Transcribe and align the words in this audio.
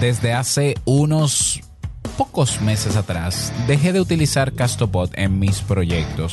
desde 0.00 0.32
hace 0.32 0.74
unos 0.84 1.60
pocos 2.16 2.60
meses 2.60 2.96
atrás 2.96 3.52
dejé 3.66 3.92
de 3.92 4.00
utilizar 4.00 4.52
Castopod 4.52 5.10
en 5.14 5.38
mis 5.38 5.60
proyectos. 5.60 6.32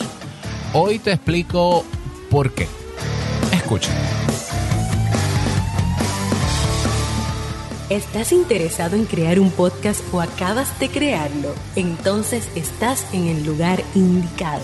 Hoy 0.73 0.99
te 0.99 1.11
explico 1.11 1.85
por 2.29 2.53
qué. 2.53 2.67
Escucha. 3.51 3.91
¿Estás 7.89 8.31
interesado 8.31 8.95
en 8.95 9.05
crear 9.05 9.39
un 9.39 9.51
podcast 9.51 10.01
o 10.13 10.21
acabas 10.21 10.79
de 10.79 10.89
crearlo? 10.89 11.53
Entonces 11.75 12.49
estás 12.55 13.05
en 13.13 13.27
el 13.27 13.45
lugar 13.45 13.83
indicado 13.93 14.63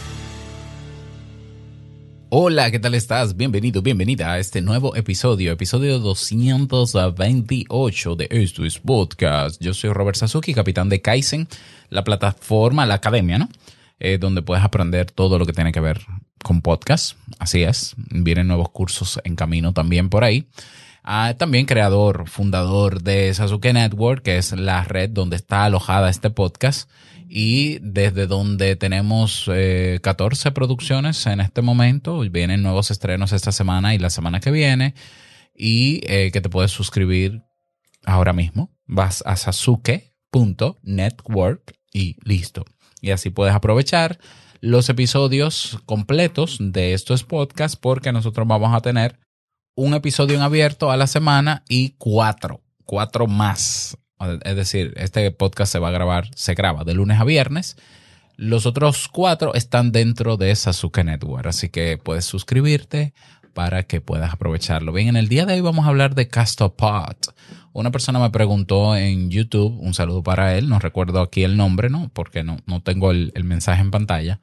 Hola, 2.33 2.71
¿qué 2.71 2.79
tal 2.79 2.93
estás? 2.93 3.35
Bienvenido, 3.35 3.81
bienvenida 3.81 4.31
a 4.31 4.39
este 4.39 4.61
nuevo 4.61 4.95
episodio, 4.95 5.51
episodio 5.51 5.99
228 5.99 8.15
de 8.15 8.29
Esto 8.31 8.63
es 8.63 8.79
Podcast. 8.79 9.61
Yo 9.61 9.73
soy 9.73 9.91
Robert 9.91 10.15
Sasuki, 10.15 10.53
capitán 10.53 10.87
de 10.87 11.01
Kaizen, 11.01 11.49
la 11.89 12.05
plataforma, 12.05 12.85
la 12.85 12.93
academia, 12.93 13.37
¿no? 13.37 13.49
Eh, 13.99 14.17
donde 14.17 14.43
puedes 14.43 14.63
aprender 14.63 15.11
todo 15.11 15.39
lo 15.39 15.45
que 15.45 15.51
tiene 15.51 15.73
que 15.73 15.81
ver 15.81 15.99
con 16.41 16.61
podcast. 16.61 17.17
Así 17.37 17.63
es, 17.63 17.95
vienen 17.97 18.47
nuevos 18.47 18.69
cursos 18.69 19.19
en 19.25 19.35
camino 19.35 19.73
también 19.73 20.07
por 20.07 20.23
ahí. 20.23 20.47
Ah, 21.03 21.33
también 21.37 21.65
creador, 21.65 22.29
fundador 22.29 23.01
de 23.01 23.33
Sasuke 23.33 23.73
Network, 23.73 24.23
que 24.23 24.37
es 24.37 24.53
la 24.53 24.85
red 24.85 25.09
donde 25.09 25.35
está 25.35 25.65
alojada 25.65 26.09
este 26.09 26.29
podcast 26.29 26.89
y 27.33 27.79
desde 27.79 28.27
donde 28.27 28.75
tenemos 28.75 29.45
14 29.45 30.49
eh, 30.49 30.51
producciones 30.51 31.25
en 31.27 31.39
este 31.39 31.61
momento. 31.61 32.19
Vienen 32.29 32.61
nuevos 32.61 32.91
estrenos 32.91 33.31
esta 33.31 33.53
semana 33.53 33.95
y 33.95 33.99
la 33.99 34.09
semana 34.09 34.41
que 34.41 34.51
viene 34.51 34.95
y 35.55 36.01
eh, 36.11 36.31
que 36.33 36.41
te 36.41 36.49
puedes 36.49 36.71
suscribir 36.71 37.41
ahora 38.05 38.33
mismo. 38.33 38.75
Vas 38.85 39.23
a 39.25 39.37
sasuke.network 39.37 41.73
y 41.93 42.17
listo. 42.25 42.65
Y 42.99 43.11
así 43.11 43.29
puedes 43.29 43.55
aprovechar 43.55 44.19
los 44.59 44.89
episodios 44.89 45.79
completos 45.85 46.57
de 46.59 46.93
estos 46.93 47.23
podcasts 47.23 47.77
porque 47.77 48.11
nosotros 48.11 48.45
vamos 48.45 48.75
a 48.75 48.81
tener 48.81 49.21
un 49.73 49.93
episodio 49.93 50.35
en 50.35 50.41
abierto 50.41 50.91
a 50.91 50.97
la 50.97 51.07
semana 51.07 51.63
y 51.69 51.91
cuatro, 51.91 52.61
cuatro 52.83 53.25
más 53.25 53.97
es 54.43 54.55
decir, 54.55 54.93
este 54.97 55.29
podcast 55.31 55.71
se 55.71 55.79
va 55.79 55.89
a 55.89 55.91
grabar, 55.91 56.29
se 56.35 56.53
graba 56.53 56.83
de 56.83 56.93
lunes 56.93 57.19
a 57.19 57.23
viernes. 57.23 57.77
Los 58.37 58.65
otros 58.65 59.07
cuatro 59.07 59.53
están 59.53 59.91
dentro 59.91 60.37
de 60.37 60.55
Sasuke 60.55 61.03
Network, 61.03 61.47
así 61.47 61.69
que 61.69 61.97
puedes 61.97 62.25
suscribirte 62.25 63.13
para 63.53 63.83
que 63.83 64.01
puedas 64.01 64.33
aprovecharlo. 64.33 64.93
Bien, 64.93 65.09
en 65.09 65.17
el 65.17 65.27
día 65.27 65.45
de 65.45 65.53
hoy 65.53 65.61
vamos 65.61 65.85
a 65.85 65.89
hablar 65.89 66.15
de 66.15 66.27
Castopod. 66.27 67.15
Una 67.73 67.91
persona 67.91 68.19
me 68.19 68.29
preguntó 68.29 68.95
en 68.95 69.29
YouTube, 69.29 69.77
un 69.79 69.93
saludo 69.93 70.23
para 70.23 70.57
él, 70.57 70.69
no 70.69 70.79
recuerdo 70.79 71.21
aquí 71.21 71.43
el 71.43 71.57
nombre, 71.57 71.89
¿no? 71.89 72.09
Porque 72.13 72.43
no, 72.43 72.57
no 72.65 72.81
tengo 72.81 73.11
el, 73.11 73.31
el 73.35 73.43
mensaje 73.43 73.81
en 73.81 73.91
pantalla 73.91 74.39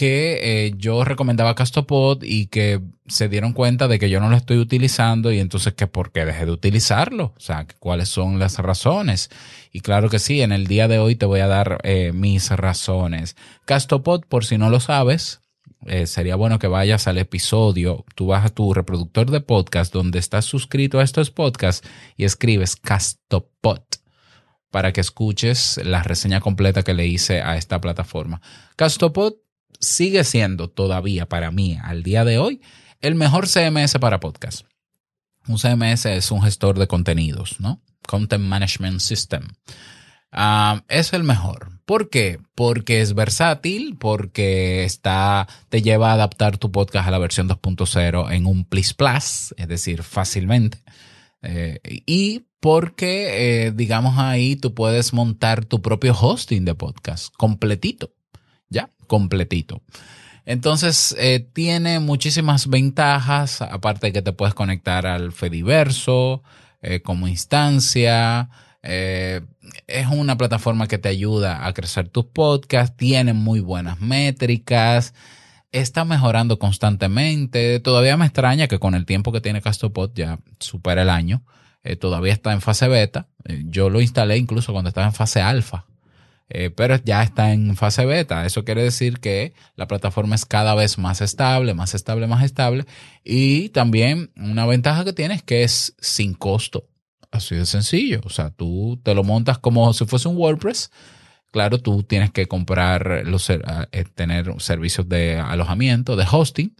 que 0.00 0.40
eh, 0.64 0.72
yo 0.78 1.04
recomendaba 1.04 1.54
Castopod 1.54 2.22
y 2.22 2.46
que 2.46 2.80
se 3.06 3.28
dieron 3.28 3.52
cuenta 3.52 3.86
de 3.86 3.98
que 3.98 4.08
yo 4.08 4.18
no 4.18 4.30
lo 4.30 4.36
estoy 4.36 4.56
utilizando 4.56 5.30
y 5.30 5.40
entonces 5.40 5.74
que 5.74 5.86
por 5.86 6.10
qué 6.10 6.24
dejé 6.24 6.46
de 6.46 6.52
utilizarlo, 6.52 7.34
o 7.36 7.38
sea, 7.40 7.66
cuáles 7.78 8.08
son 8.08 8.38
las 8.38 8.56
razones. 8.60 9.28
Y 9.70 9.80
claro 9.80 10.08
que 10.08 10.18
sí, 10.18 10.40
en 10.40 10.52
el 10.52 10.66
día 10.66 10.88
de 10.88 10.98
hoy 10.98 11.16
te 11.16 11.26
voy 11.26 11.40
a 11.40 11.48
dar 11.48 11.80
eh, 11.82 12.12
mis 12.14 12.48
razones. 12.48 13.36
Castopod, 13.66 14.24
por 14.24 14.46
si 14.46 14.56
no 14.56 14.70
lo 14.70 14.80
sabes, 14.80 15.42
eh, 15.84 16.06
sería 16.06 16.34
bueno 16.34 16.58
que 16.58 16.66
vayas 16.66 17.06
al 17.06 17.18
episodio, 17.18 18.06
tú 18.14 18.28
vas 18.28 18.46
a 18.46 18.54
tu 18.54 18.72
reproductor 18.72 19.30
de 19.30 19.42
podcast 19.42 19.92
donde 19.92 20.18
estás 20.18 20.46
suscrito 20.46 20.98
a 20.98 21.02
estos 21.02 21.30
podcasts 21.30 21.86
y 22.16 22.24
escribes 22.24 22.74
Castopod 22.74 23.82
para 24.70 24.94
que 24.94 25.02
escuches 25.02 25.78
la 25.84 26.02
reseña 26.02 26.40
completa 26.40 26.84
que 26.84 26.94
le 26.94 27.06
hice 27.06 27.42
a 27.42 27.58
esta 27.58 27.82
plataforma. 27.82 28.40
Castopod 28.76 29.34
sigue 29.78 30.24
siendo 30.24 30.68
todavía 30.68 31.28
para 31.28 31.50
mí 31.50 31.78
al 31.82 32.02
día 32.02 32.24
de 32.24 32.38
hoy 32.38 32.60
el 33.00 33.14
mejor 33.14 33.48
CMS 33.48 33.98
para 33.98 34.20
podcast. 34.20 34.66
Un 35.46 35.58
CMS 35.58 36.06
es 36.06 36.30
un 36.30 36.42
gestor 36.42 36.78
de 36.78 36.86
contenidos, 36.86 37.60
¿no? 37.60 37.82
Content 38.06 38.44
Management 38.44 39.00
System. 39.00 39.48
Ah, 40.32 40.84
es 40.88 41.12
el 41.12 41.24
mejor. 41.24 41.80
¿Por 41.84 42.08
qué? 42.08 42.38
Porque 42.54 43.00
es 43.00 43.14
versátil, 43.14 43.96
porque 43.98 44.86
te 45.68 45.82
lleva 45.82 46.10
a 46.10 46.14
adaptar 46.14 46.58
tu 46.58 46.70
podcast 46.70 47.08
a 47.08 47.10
la 47.10 47.18
versión 47.18 47.48
2.0 47.48 48.32
en 48.32 48.46
un 48.46 48.64
Plus 48.64 48.94
Plus, 48.94 49.54
es 49.56 49.66
decir, 49.66 50.02
fácilmente. 50.02 50.78
Eh, 51.42 51.80
y 52.06 52.46
porque, 52.60 53.66
eh, 53.66 53.72
digamos 53.72 54.18
ahí, 54.18 54.56
tú 54.56 54.74
puedes 54.74 55.12
montar 55.12 55.64
tu 55.64 55.80
propio 55.80 56.14
hosting 56.14 56.64
de 56.64 56.74
podcast 56.74 57.34
completito 57.36 58.12
ya, 58.70 58.90
completito. 59.06 59.82
Entonces, 60.46 61.14
eh, 61.18 61.40
tiene 61.52 62.00
muchísimas 62.00 62.68
ventajas, 62.68 63.62
aparte 63.62 64.08
de 64.08 64.12
que 64.12 64.22
te 64.22 64.32
puedes 64.32 64.54
conectar 64.54 65.06
al 65.06 65.32
Fediverso 65.32 66.42
eh, 66.82 67.02
como 67.02 67.28
instancia. 67.28 68.48
Eh, 68.82 69.42
es 69.86 70.06
una 70.06 70.36
plataforma 70.36 70.88
que 70.88 70.98
te 70.98 71.08
ayuda 71.08 71.66
a 71.66 71.72
crecer 71.74 72.08
tus 72.08 72.24
podcasts, 72.24 72.96
tiene 72.96 73.34
muy 73.34 73.60
buenas 73.60 74.00
métricas, 74.00 75.14
está 75.72 76.04
mejorando 76.04 76.58
constantemente. 76.58 77.78
Todavía 77.80 78.16
me 78.16 78.24
extraña 78.24 78.68
que 78.68 78.78
con 78.78 78.94
el 78.94 79.06
tiempo 79.06 79.32
que 79.32 79.40
tiene 79.40 79.60
Castopod 79.60 80.10
ya 80.14 80.38
supera 80.58 81.02
el 81.02 81.10
año. 81.10 81.42
todavía 82.00 82.32
está 82.32 82.52
en 82.52 82.60
fase 82.60 82.88
beta. 82.88 83.28
yo 83.66 83.88
lo 83.90 84.00
instalé 84.00 84.36
incluso 84.36 84.72
cuando 84.72 84.88
estaba 84.88 85.06
en 85.06 85.12
fase 85.12 85.40
alfa. 85.40 85.86
Eh, 86.52 86.70
pero 86.70 86.96
ya 86.96 87.22
está 87.22 87.52
en 87.52 87.76
fase 87.76 88.04
beta. 88.04 88.44
Eso 88.44 88.64
quiere 88.64 88.82
decir 88.82 89.20
que 89.20 89.54
la 89.76 89.86
plataforma 89.86 90.34
es 90.34 90.44
cada 90.44 90.74
vez 90.74 90.98
más 90.98 91.20
estable, 91.20 91.74
más 91.74 91.94
estable, 91.94 92.26
más 92.26 92.42
estable. 92.42 92.86
Y 93.24 93.68
también 93.68 94.32
una 94.36 94.66
ventaja 94.66 95.04
que 95.04 95.12
tiene 95.12 95.34
es 95.34 95.42
que 95.44 95.62
es 95.62 95.94
sin 96.00 96.34
costo. 96.34 96.88
Así 97.30 97.54
de 97.54 97.66
sencillo. 97.66 98.20
O 98.24 98.30
sea, 98.30 98.50
tú 98.50 99.00
te 99.04 99.14
lo 99.14 99.22
montas 99.22 99.58
como 99.58 99.92
si 99.92 100.04
fuese 100.06 100.26
un 100.26 100.36
WordPress. 100.36 100.90
Claro, 101.52 101.78
tú 101.78 102.02
tienes 102.02 102.32
que 102.32 102.46
comprar, 102.46 103.22
los, 103.24 103.48
eh, 103.50 103.58
tener 104.16 104.52
servicios 104.58 105.08
de 105.08 105.38
alojamiento, 105.38 106.16
de 106.16 106.26
hosting, 106.30 106.74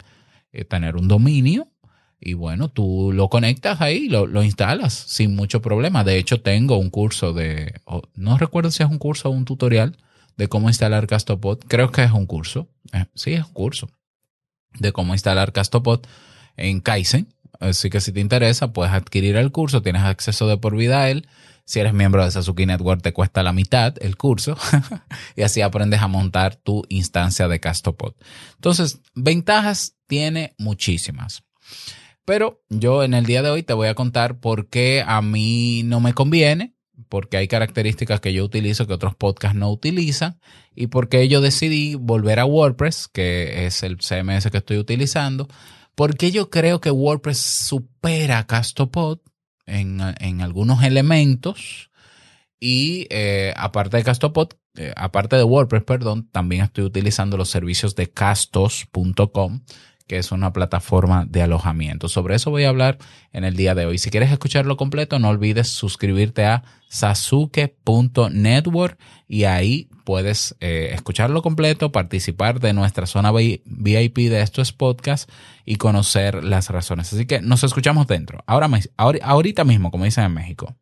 eh, 0.52 0.64
tener 0.64 0.96
un 0.96 1.06
dominio 1.06 1.69
y 2.20 2.34
bueno, 2.34 2.68
tú 2.68 3.12
lo 3.14 3.28
conectas 3.28 3.80
ahí, 3.80 4.08
lo, 4.08 4.26
lo 4.26 4.44
instalas 4.44 4.92
sin 4.92 5.34
mucho 5.34 5.62
problema. 5.62 6.04
De 6.04 6.18
hecho, 6.18 6.42
tengo 6.42 6.76
un 6.76 6.90
curso 6.90 7.32
de, 7.32 7.80
no 8.14 8.36
recuerdo 8.36 8.70
si 8.70 8.82
es 8.82 8.90
un 8.90 8.98
curso 8.98 9.30
o 9.30 9.32
un 9.32 9.46
tutorial 9.46 9.96
de 10.36 10.48
cómo 10.48 10.68
instalar 10.68 11.06
Castopod. 11.06 11.60
Creo 11.66 11.90
que 11.90 12.04
es 12.04 12.12
un 12.12 12.26
curso. 12.26 12.68
Eh, 12.92 13.06
sí, 13.14 13.32
es 13.32 13.44
un 13.44 13.52
curso 13.52 13.90
de 14.78 14.92
cómo 14.92 15.14
instalar 15.14 15.52
Castopod 15.52 16.00
en 16.56 16.80
Kaizen. 16.80 17.32
Así 17.58 17.88
que 17.88 18.02
si 18.02 18.12
te 18.12 18.20
interesa, 18.20 18.72
puedes 18.72 18.92
adquirir 18.92 19.36
el 19.36 19.50
curso, 19.50 19.82
tienes 19.82 20.02
acceso 20.02 20.46
de 20.46 20.58
por 20.58 20.76
vida 20.76 21.02
a 21.02 21.10
él. 21.10 21.26
Si 21.64 21.80
eres 21.80 21.94
miembro 21.94 22.24
de 22.24 22.30
Sasuke 22.30 22.66
Network, 22.66 23.00
te 23.00 23.12
cuesta 23.12 23.42
la 23.42 23.52
mitad 23.52 23.94
el 24.00 24.16
curso 24.16 24.58
y 25.36 25.42
así 25.42 25.62
aprendes 25.62 26.00
a 26.00 26.08
montar 26.08 26.56
tu 26.56 26.84
instancia 26.88 27.48
de 27.48 27.60
Castopod. 27.60 28.14
Entonces, 28.56 29.00
ventajas 29.14 29.94
tiene 30.06 30.54
muchísimas. 30.58 31.44
Pero 32.30 32.62
yo 32.68 33.02
en 33.02 33.12
el 33.12 33.26
día 33.26 33.42
de 33.42 33.50
hoy 33.50 33.64
te 33.64 33.72
voy 33.72 33.88
a 33.88 33.96
contar 33.96 34.38
por 34.38 34.68
qué 34.68 35.02
a 35.04 35.20
mí 35.20 35.82
no 35.84 35.98
me 35.98 36.14
conviene, 36.14 36.76
porque 37.08 37.36
hay 37.36 37.48
características 37.48 38.20
que 38.20 38.32
yo 38.32 38.44
utilizo 38.44 38.86
que 38.86 38.92
otros 38.92 39.16
podcasts 39.16 39.58
no 39.58 39.68
utilizan 39.68 40.38
y 40.72 40.86
por 40.86 41.08
qué 41.08 41.26
yo 41.26 41.40
decidí 41.40 41.96
volver 41.96 42.38
a 42.38 42.44
WordPress, 42.44 43.08
que 43.08 43.66
es 43.66 43.82
el 43.82 43.96
CMS 43.96 44.48
que 44.48 44.58
estoy 44.58 44.78
utilizando, 44.78 45.48
porque 45.96 46.30
yo 46.30 46.50
creo 46.50 46.80
que 46.80 46.92
WordPress 46.92 47.38
supera 47.38 48.38
a 48.38 48.46
Castopod 48.46 49.18
en, 49.66 50.00
algunos 50.00 50.84
elementos 50.84 51.90
y 52.60 53.08
eh, 53.10 53.52
aparte 53.56 53.96
de 53.96 54.04
Castopod, 54.04 54.50
eh, 54.76 54.92
aparte 54.94 55.34
de 55.34 55.42
WordPress, 55.42 55.82
perdón, 55.82 56.28
también 56.30 56.62
estoy 56.62 56.84
utilizando 56.84 57.36
los 57.36 57.50
servicios 57.50 57.96
de 57.96 58.08
castos.com 58.08 59.62
que 60.10 60.18
es 60.18 60.32
una 60.32 60.52
plataforma 60.52 61.24
de 61.24 61.40
alojamiento. 61.40 62.08
Sobre 62.08 62.34
eso 62.34 62.50
voy 62.50 62.64
a 62.64 62.70
hablar 62.70 62.98
en 63.32 63.44
el 63.44 63.54
día 63.54 63.76
de 63.76 63.86
hoy. 63.86 63.96
Si 63.96 64.10
quieres 64.10 64.32
escucharlo 64.32 64.76
completo, 64.76 65.20
no 65.20 65.28
olvides 65.28 65.68
suscribirte 65.68 66.44
a 66.44 66.64
sasuke.network 66.88 68.98
y 69.28 69.44
ahí 69.44 69.88
puedes 70.04 70.56
eh, 70.58 70.90
escucharlo 70.94 71.42
completo, 71.42 71.92
participar 71.92 72.58
de 72.58 72.72
nuestra 72.72 73.06
zona 73.06 73.30
VIP 73.30 74.16
de 74.16 74.42
estos 74.42 74.72
podcasts 74.72 75.32
y 75.64 75.76
conocer 75.76 76.42
las 76.42 76.70
razones. 76.70 77.12
Así 77.12 77.26
que 77.26 77.40
nos 77.40 77.62
escuchamos 77.62 78.08
dentro. 78.08 78.42
Ahora, 78.48 78.68
ahorita 78.96 79.62
mismo, 79.62 79.92
como 79.92 80.06
dicen 80.06 80.24
en 80.24 80.34
México. 80.34 80.74